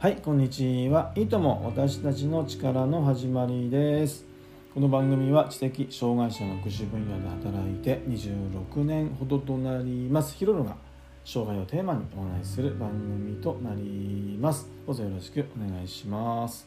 [0.00, 1.12] はいこんにちは。
[1.14, 4.24] いいとも私たちの力の始まりです。
[4.72, 10.34] この番組は知的障害者の福祉分野で働いて26年ほどとなります。
[10.36, 10.74] ヒロロが
[11.22, 14.70] 障害をテーマにお話しする番組となります。
[14.86, 16.66] どうぞよろしくお願いします。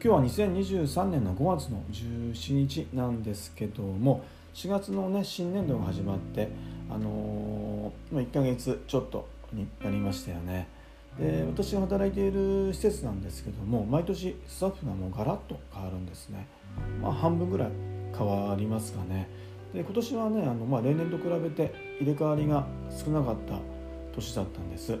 [0.00, 4.22] 日は2023年の5月の17日なんですけども
[4.54, 6.48] 4月のね新年度が始まって
[6.88, 10.83] あのー、1ヶ月ちょっとになりましたよね。
[11.18, 16.46] で私が働いている施設なんですけども毎年スタッフがもうガラッと変わるんですね、
[17.00, 17.68] まあ、半分ぐらい
[18.16, 19.28] 変わりますかね。
[19.72, 23.58] で今年はねあの、まあ、例年と比べて入れ替わりが少なかった
[24.14, 24.96] 年だったんです。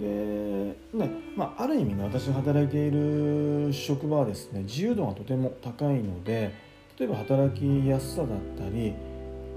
[0.00, 6.52] でねまあ、ある意味ね私が働いている職場はですね自由度がとても高いので
[6.98, 8.94] 例えば働きやすさだったり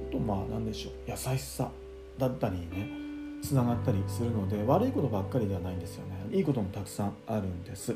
[0.09, 1.71] あとまあ何でしょう優しさ
[2.17, 3.04] だったりね
[3.45, 6.35] つながったりするので悪いことばっかりではないんですよね。
[6.35, 7.95] いいこともたくさんあるんです。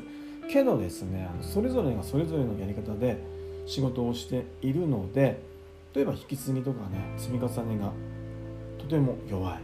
[0.50, 3.22] けどですねそれぞれがそれぞれのやり方で
[3.66, 5.40] 仕事をしているので
[5.94, 7.92] 例えば引き継ぎとかね積み重ねが
[8.78, 9.60] とても弱い。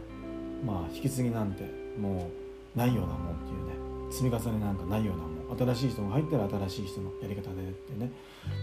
[0.65, 1.63] まあ引き継ぎなんて
[1.99, 2.29] も
[2.75, 5.57] うないようなもんっていうね積み重ねなんかないようなもん。
[5.57, 8.11] 新しい人が入ったら新しい人のやり方でってね。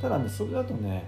[0.00, 1.02] ただねそれだとねやっ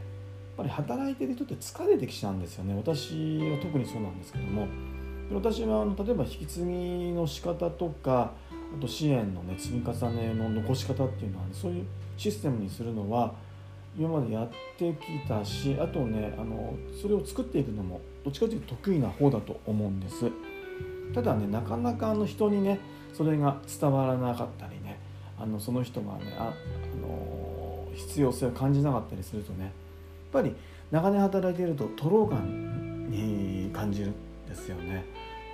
[0.56, 2.74] ぱり働いてる人って疲れてきちゃうんですよね。
[2.74, 4.66] 私は特にそうなんですけども。
[5.32, 8.32] 私はあの例えば引き継ぎの仕方とか
[8.76, 13.34] あと支援の、ね、積み重ねの残し方っていうのは、ね、そういうシステムにするのは
[13.98, 20.30] 今までやってきたしあとねあのそれを作っていくのもどっちかというと得意な方だと思うんです。
[21.14, 22.78] ただねなかなかあの人にね
[23.14, 24.98] それが伝わらなかったりね
[25.38, 29.72] あのその人がねああの必要性を感じなかったりするとねやっ
[30.32, 30.54] ぱり
[30.90, 34.12] 長年働いていると徒労感に感じる。
[34.56, 35.04] ですよね。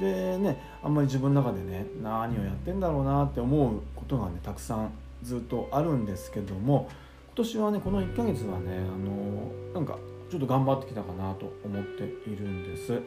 [0.01, 4.91] でねあんまり自分の中でね何をやってんだろうなって思うことがねたくさん
[5.23, 6.89] ずっとあるんですけども
[7.35, 9.99] 今年はねこの1ヶ月はねあのなんか
[10.31, 13.01] ちょっと頑張ってきたかなと思っているんです。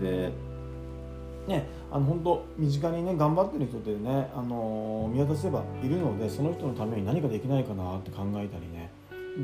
[0.00, 0.32] で
[1.46, 8.90] ねあの本当身近にね頑張ってる人ってねあの見渡せばいるのでその人のために何かできないかなって考えたりね。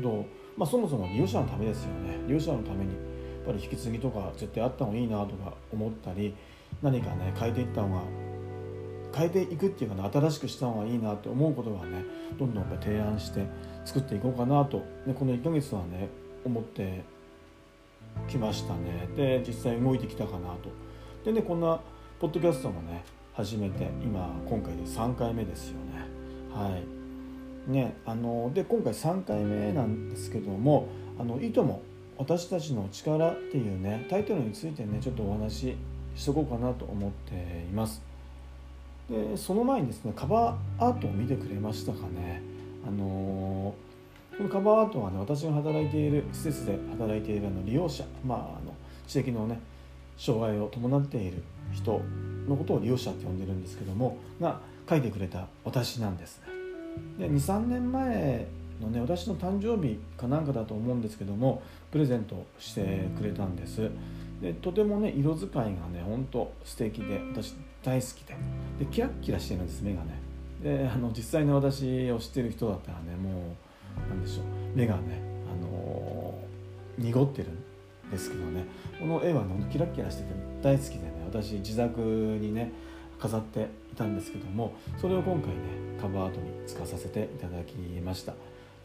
[0.01, 0.25] と、
[0.57, 2.17] まあ、そもそも利用者のためですよね。
[2.27, 2.95] 利用者のために
[3.45, 6.35] ぱり引き継ぎとか絶対あった方がいいなとか思ったり
[6.81, 8.01] 何かね変えていった方が
[9.15, 12.03] 変えていくっていうかね新しくした方がいいなって思うことがね
[12.39, 13.45] どんどんやっぱ提案して
[13.85, 16.09] 作っていこうかなと、ね、この1ヶ月はね
[16.43, 17.03] 思って
[18.27, 19.07] きましたね。
[19.15, 20.69] で実際動いてきたかなと。
[21.23, 21.79] でねこんな
[22.19, 26.05] ポッドキャストもね始めて今今回で3回目ですよね。
[26.53, 27.71] はい。
[27.71, 30.87] ねあので今回3回目なんですけども
[31.19, 31.81] 「あのいとも
[32.17, 35.75] 私たちの力」っていうねタイトルについてねちょっとお話し
[36.15, 38.01] しとこうかなと思っています。
[39.09, 42.41] でその前にですねカバーアートを見てくれましたかね。
[42.85, 48.73] あのー、このカバーアートはね私が働いている施設で働いているあの利用者まああの
[49.07, 49.59] 知的のね
[50.17, 52.01] 障害を伴っている人
[52.47, 54.59] のことを利用者って呼んでるんですけどもが
[54.89, 56.41] 書いてくれた私なんです。
[57.17, 58.47] ねで23年前
[58.81, 61.61] のね私の誕生日かなんかだと思うんですけども
[61.91, 63.89] プレゼントしてくれたんです。
[64.41, 68.35] でとてもね色使いがねほんと素敵で私大好きで。
[68.79, 70.19] でキラッキラしてるんです目がね。
[70.61, 74.45] であの実際の私を知ってる人だったらねもう何でしょう。
[74.75, 78.65] 目がね、あのー、濁ってるんですけどね。
[78.99, 80.29] この絵はねキラッキラしてて
[80.61, 82.71] 大好きでね私自宅にね
[83.19, 85.55] 飾っていたんですけどもそれを今回ね
[86.01, 88.33] カバーアートに使わさせていただきました。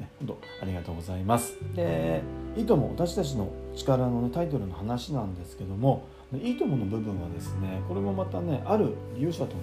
[0.00, 1.56] ね、本当ありがとうございます。
[1.75, 2.22] で、
[2.56, 9.60] いいとも私たちの力の、ね、タイトルの話なんですけども、いいともの部分はですね、これもまたね、ある利用者との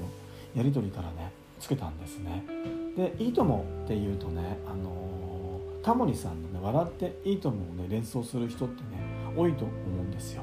[0.56, 2.44] やり取りからね、つけたんですね。
[2.98, 9.00] で、いいともっていうとね、あのタモリさんのね、笑っていいともをね、連想する人ってね、
[9.38, 10.42] 多いと思うんですよ。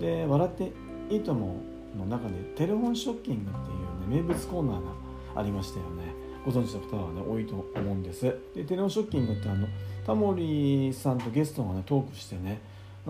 [0.00, 0.72] で、笑って
[1.08, 1.56] いいとも
[1.96, 4.90] の中でテレフォンショッキングっていうね、名物コーナーが
[5.36, 6.21] ありましたよね。
[6.44, 8.22] ご存知の方はね多いと思うんです
[8.54, 9.68] でテレオショッキングってあの
[10.04, 12.60] タモリさんとゲストがねトークしてね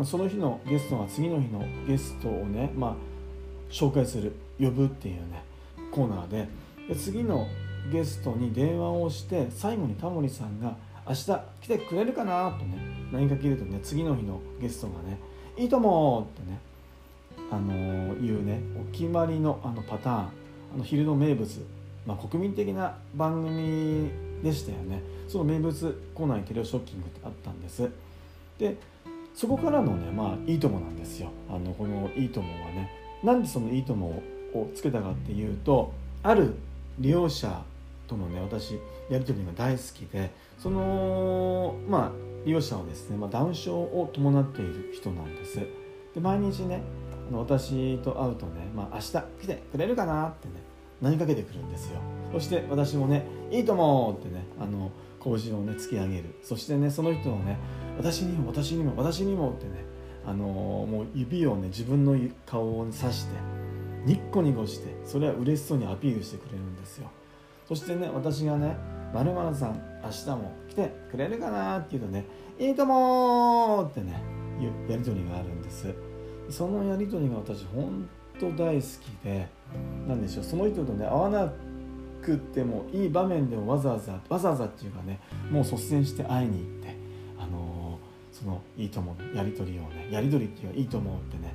[0.04, 2.94] その日のゲストが次の日のゲストをねまあ
[3.70, 5.42] 紹介する呼ぶっていうね
[5.90, 6.48] コーナーで
[6.88, 7.46] で次の
[7.90, 10.76] ゲストに電話をして最後にタモリさんが
[11.08, 11.24] 「明日
[11.60, 12.78] 来てくれるかな?」とね
[13.12, 15.18] 何かけるとね次の日のゲストがね
[15.58, 16.58] 「いいとも!」ってね
[17.50, 20.16] あのー、いうねお決まりのあのパターン
[20.74, 21.46] あの昼の名物
[22.06, 24.10] まあ、国民的な番組
[24.42, 25.02] でしたよね。
[25.28, 27.88] その名物コーナーにテレオショッキングってあったんです。
[28.58, 28.76] で
[29.34, 31.30] そこからのねまあいいともなんですよ。
[31.48, 32.90] あのこのいいともはね。
[33.22, 34.22] なんでそのいいとも
[34.52, 36.54] をつけたかっていうとある
[36.98, 37.62] 利用者
[38.06, 38.78] とのね私
[39.08, 42.12] やり取りが大好きでそのまあ
[42.44, 45.60] 利用者はですね、まあ、ダウン症を伴っている人なんです。
[46.14, 46.82] で毎日ね
[47.32, 50.54] 私と会うとね、まあ、明日来てくれるかなってね
[51.02, 52.00] 投げかけてくるんですよ
[52.32, 54.90] そして私もね「いいとも!」ってねあの
[55.22, 57.58] 拳をね突き上げるそしてねその人をね
[57.98, 59.84] 「私にも私にも私にも」ってね
[60.26, 62.16] あのもう指をね自分の
[62.46, 63.34] 顔を指して
[64.06, 67.08] ニッコニコしてそれは嬉しそうにアピールしてくれるんですよ
[67.68, 68.76] そしてね私がね
[69.14, 72.24] 「まるさん明日も来てくれるかな?」って言うとね
[72.58, 74.22] 「いいとも!」ってね
[74.88, 75.92] やり取りがあるんです
[76.48, 78.08] そのやり取りが私本
[78.40, 79.48] 当大好きで
[80.06, 81.52] 何でしょうその人とね会わな
[82.22, 85.18] くてもいい場面でもわざわざわざわざっていうかね
[85.50, 86.96] もう率先して会いに行って
[87.38, 91.52] あのー、そのいいとものやり取りをねやり取りっていうかいいと思うってね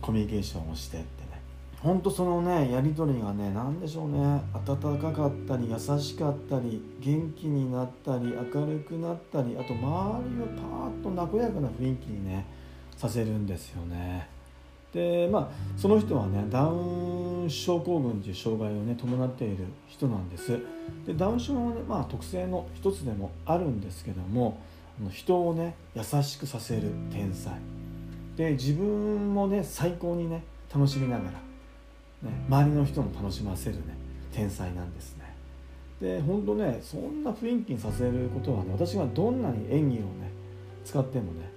[0.00, 1.40] コミュニケーションをしてってね
[1.80, 12.46] ほんとそのねやり取りがね何でしょうね温かかったり優しかったり元気になったり明るくなったりあと周りをパーッと和やかな雰囲気にね
[12.96, 14.33] させるんですよね。
[14.94, 20.60] でまあその人はねダウン症候群という障害をね伴っている人なんです。
[21.04, 24.60] でダウン症はね、まあ、特性の一つでもあるんですけども
[25.10, 27.52] 人をね優しくさせる天才。
[28.36, 33.96] で自分もね最高にね楽しみながら、ね、周りの人も楽しませるね
[34.32, 35.34] 天才なんですね。
[36.00, 40.30] で本当ねそんな雰囲気にさせることはね私がどんなに演技をね
[40.84, 41.50] 使ってもね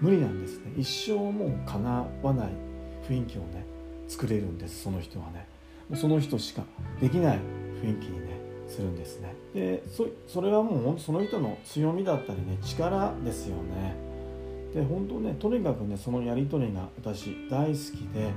[0.00, 0.72] 無理なんですね。
[0.76, 2.63] 一生もうかなわない
[3.08, 3.64] 雰囲気をね
[4.08, 5.46] 作れるんですその人はね。
[5.94, 6.62] その人しか
[7.00, 7.38] できない
[7.82, 9.34] 雰囲気にねするんですね。
[9.54, 9.82] で
[10.26, 13.94] それはもうその人の強みだったりね力ですよね。
[14.74, 18.30] で本当ねとにかくねそのやり取りが私大好きで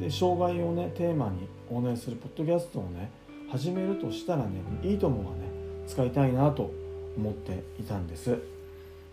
[0.00, 3.10] で障害をねテーマに応援するポッドキャストをね
[3.48, 5.50] 始めるとしたらねいいともがね
[5.86, 6.72] 使いたいなと
[7.16, 8.38] 思っていたんです。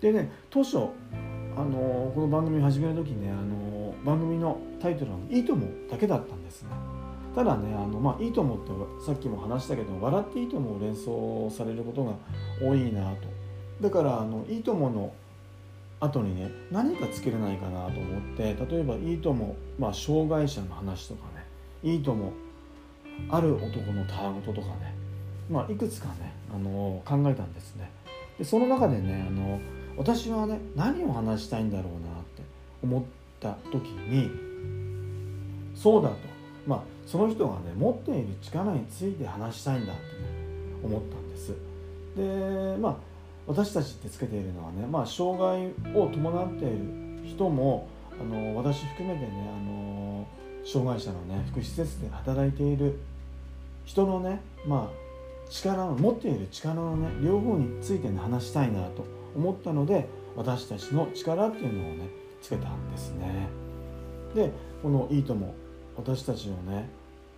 [0.01, 0.79] でね当初あ
[1.63, 6.69] のこの番組始める時ねあの番組のタイトルは「いいとも」だけだったんですね。
[7.35, 8.71] ただね「あのまあ、いいとも」って
[9.05, 12.13] さっきも話したけど「笑っていいとも」を連想されることが
[12.61, 13.27] 多いなと。
[13.81, 15.13] だからあの「いいとも」の
[15.99, 21.45] 後にね何かつけれないかなと思って例えば「いいとも」まあ、障害者の話とかね
[21.83, 22.33] 「いいとも」
[23.29, 24.95] ある男のたわごととかね、
[25.49, 27.91] まあ、いくつかねあの考えたんですね。
[28.37, 29.59] でその中でねあの
[29.97, 32.43] 私はね何を話したいんだろうなって
[32.81, 33.03] 思っ
[33.41, 34.48] た時に
[35.81, 36.15] そうだと。
[36.67, 40.07] まあその人がね持っている力について話したいんだってね
[40.83, 41.55] 思ったんです。
[42.17, 42.95] でまあ
[43.47, 47.87] 私たちってつけているのはね、まあ、障害を伴っている人も
[48.21, 50.27] あの私含めてねあの
[50.63, 52.99] 障害者のね福祉施設で働いている
[53.85, 59.03] 人のねまあ力の持っている力のね両方についてね話したいなと
[59.35, 62.09] 思ったので私たちの力っていうのをね
[62.41, 63.47] つけたんですね。
[64.35, 64.51] で
[64.83, 65.55] この「いいとも」
[65.99, 66.89] 私たちのね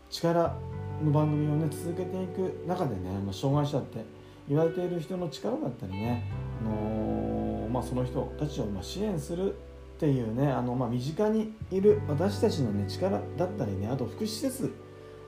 [0.09, 0.55] 力
[1.03, 4.03] の番組をね続けていく中でね、まあ、障害者って
[4.47, 6.23] 言われている人の力だったりね、
[6.61, 9.55] あのー、まあ、その人たちをま支援するっ
[9.99, 14.73] ていうねあの、ま、身近にいる私たちの、ね、力だったりねあと福祉施設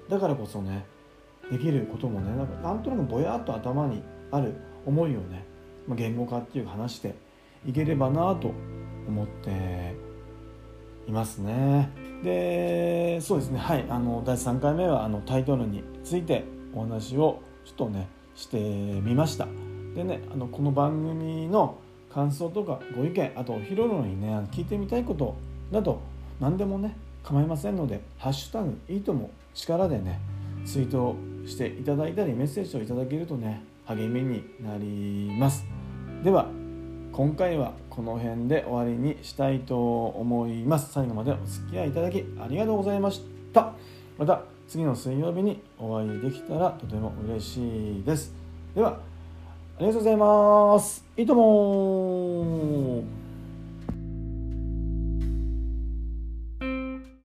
[0.10, 0.86] だからこそね
[1.50, 4.56] できることもねなんかなんとなくぼやっと頭にある
[4.86, 5.46] 思いをね
[5.88, 7.16] ま言語化っていう話して
[7.66, 8.52] いければなと
[9.08, 9.96] 思って
[11.08, 11.90] いますね。
[12.24, 19.48] でそうですねはいあの第3回目はあのタイトルについてお話をちょっとねしてみました。
[19.96, 21.78] でねあのこの番組の
[22.14, 25.36] 感想とかご意見あとヒロロにね聞いてみたいこと
[25.72, 26.02] など
[26.40, 30.20] 何でもね構いませんので「ハッシュタグいいとも力」でね
[30.66, 35.66] ツイートしていただいたりメッセージをいただけるとね励みになります
[36.24, 36.48] では
[37.14, 40.92] 今回はこの辺で終わりにしたいと思います。
[40.94, 43.22] 最後までお付き合いいただきありがとうございまし
[43.54, 43.72] た。
[44.18, 48.34] また次の水曜日にお会いできたらとても嬉しいです。
[48.74, 48.98] では
[49.78, 51.06] ありがとうございます。
[51.16, 53.23] いいとも。